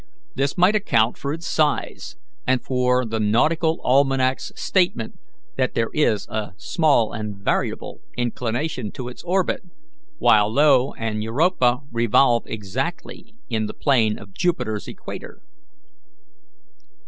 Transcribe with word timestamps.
This 0.33 0.57
might 0.57 0.73
account 0.75 1.15
for 1.15 1.31
its 1.31 1.47
size, 1.47 2.15
and 2.47 2.59
for 2.63 3.05
the 3.05 3.19
Nautical 3.19 3.79
Almanac's 3.83 4.51
statement 4.55 5.19
that 5.57 5.75
there 5.75 5.89
is 5.93 6.27
a 6.27 6.53
'small 6.57 7.13
and 7.13 7.37
variable' 7.37 8.01
inclination 8.17 8.91
to 8.93 9.09
its 9.09 9.21
orbit, 9.23 9.61
while 10.17 10.57
Io 10.57 10.93
and 10.97 11.21
Europa 11.21 11.81
revolve 11.91 12.47
exactly 12.47 13.35
in 13.47 13.67
the 13.67 13.75
plane 13.75 14.17
of 14.17 14.33
Jupiter's 14.33 14.87
equator." 14.87 15.43